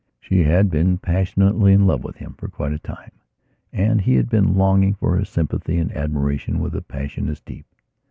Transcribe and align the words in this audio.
She 0.19 0.41
had 0.45 0.71
been 0.71 0.97
passionately 0.97 1.73
in 1.73 1.85
love 1.85 2.03
with 2.03 2.15
him 2.15 2.33
for 2.39 2.47
quite 2.47 2.73
a 2.73 2.79
time, 2.79 3.11
and 3.71 4.01
he 4.01 4.15
had 4.15 4.31
been 4.31 4.55
longing 4.55 4.95
for 4.95 5.15
her 5.15 5.25
sympathy 5.25 5.77
and 5.77 5.95
admiration 5.95 6.57
with 6.57 6.73
a 6.73 6.81
passion 6.81 7.29
as 7.29 7.39
deep. 7.39 7.67